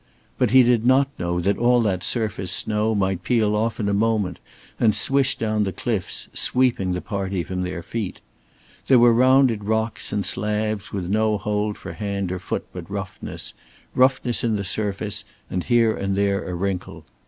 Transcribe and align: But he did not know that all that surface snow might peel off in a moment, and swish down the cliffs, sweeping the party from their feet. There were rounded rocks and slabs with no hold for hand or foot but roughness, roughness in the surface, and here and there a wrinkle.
But 0.39 0.49
he 0.49 0.63
did 0.63 0.83
not 0.83 1.09
know 1.19 1.39
that 1.41 1.59
all 1.59 1.79
that 1.81 2.03
surface 2.03 2.51
snow 2.51 2.95
might 2.95 3.21
peel 3.21 3.55
off 3.55 3.79
in 3.79 3.87
a 3.87 3.93
moment, 3.93 4.39
and 4.79 4.95
swish 4.95 5.35
down 5.37 5.63
the 5.63 5.71
cliffs, 5.71 6.27
sweeping 6.33 6.93
the 6.93 7.01
party 7.01 7.43
from 7.43 7.61
their 7.61 7.83
feet. 7.83 8.19
There 8.87 8.97
were 8.97 9.13
rounded 9.13 9.65
rocks 9.65 10.11
and 10.11 10.25
slabs 10.25 10.91
with 10.91 11.07
no 11.07 11.37
hold 11.37 11.77
for 11.77 11.93
hand 11.93 12.31
or 12.31 12.39
foot 12.39 12.65
but 12.73 12.89
roughness, 12.89 13.53
roughness 13.93 14.43
in 14.43 14.55
the 14.55 14.63
surface, 14.63 15.23
and 15.51 15.65
here 15.65 15.95
and 15.95 16.15
there 16.15 16.47
a 16.49 16.55
wrinkle. 16.55 17.05